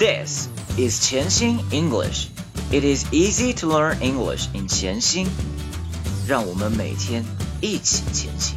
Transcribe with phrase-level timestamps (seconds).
[0.00, 2.30] This is Qianxin English.
[2.72, 5.26] It is easy to learn English in Qianxin.
[6.26, 7.22] 让我们每天
[7.60, 8.56] 一起前行。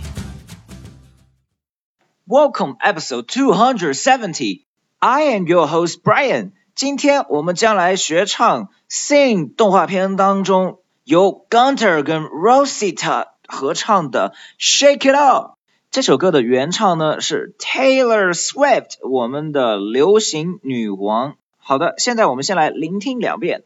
[2.25, 4.63] Welcome episode 270.
[4.99, 6.53] I am your host Brian.
[6.75, 15.47] 今天我们将来学唱《Sing》动画片当中由 Gunter 跟 Rosita 合唱的《Shake It Off》。
[15.91, 21.35] 这首歌的原唱呢是 Taylor Swift，我们的流行女王。
[21.65, 23.63] 好的，现在我们先来聆听两遍。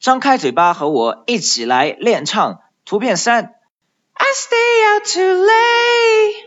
[0.00, 2.58] 张开嘴巴和我一起来练唱。
[2.84, 3.54] 图片三。
[4.14, 6.41] I stay out too late,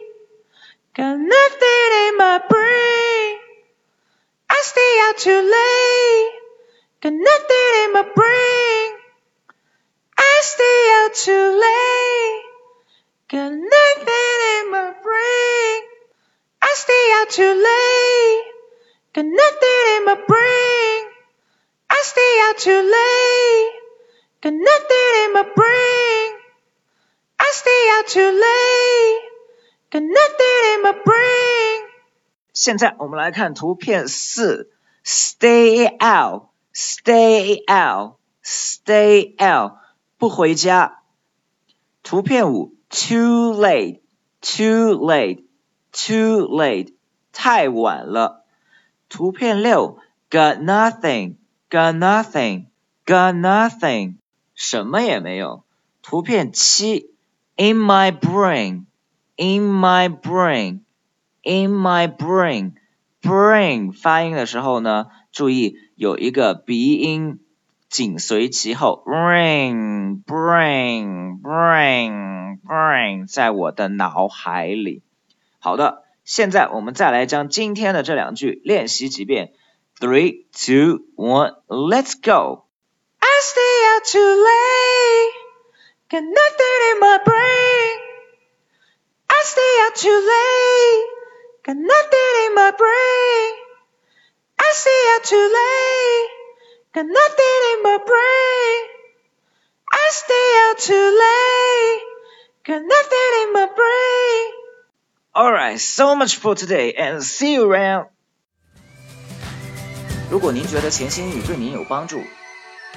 [13.29, 15.83] got nothing in my brain.
[16.63, 18.45] I stay out too late,
[19.15, 21.07] got nothing in my brain.
[21.89, 23.73] I stay out too late,
[24.43, 26.37] got nothing in my brain.
[27.39, 29.21] I stay out too late,
[29.91, 31.87] got nothing in my brain.
[32.53, 34.71] 现在我们来看图片四，
[35.05, 39.79] stay out, stay out, stay out，
[40.19, 40.99] 不回家。
[42.06, 44.02] 图片五，too late,
[44.40, 45.44] too late,
[45.92, 46.94] too late，
[47.34, 48.46] 太晚了。
[49.10, 49.98] 图片六
[50.30, 52.68] ，got nothing, got nothing,
[53.08, 54.18] got nothing，
[54.54, 55.64] 什么也没有。
[56.04, 57.10] 图片七。
[57.58, 58.86] in my brain,
[59.36, 60.82] in my brain,
[61.42, 62.74] in my brain,
[63.22, 67.40] brain 发音的时候呢，注意有一个鼻音
[67.90, 75.03] 紧随其后，brain, brain, brain, brain，在我的脑海里。
[75.59, 79.53] 好的，现在我们再来将今天的这两句练习几遍。
[79.99, 82.65] Three, two, one, let's go.
[83.19, 85.33] I stay out too late.
[86.09, 87.99] Got nothing in my brain.
[89.29, 91.07] I stay out too late.
[91.63, 93.55] Got nothing in my brain.
[94.57, 96.29] I stay out too late.
[96.95, 98.89] Got nothing in my brain.
[99.93, 101.34] I stay out too late.
[102.68, 104.52] Got nothing in my brain.
[105.36, 108.08] Alright, so much for today and see you around.
[110.32, 112.24] 如果您觉得钱新宇对您有帮助，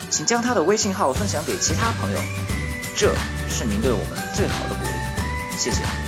[0.08, 2.18] 请将他的微信号分享给其他朋友。
[2.96, 3.14] 这
[3.50, 6.07] 是您对我们最好的鼓励，谢谢。